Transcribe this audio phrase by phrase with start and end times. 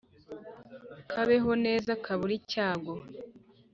[1.11, 2.93] kabeho neza kabure icyago